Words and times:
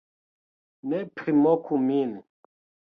-Ne 0.93 0.97
primoku 1.21 1.73
min 1.87 2.11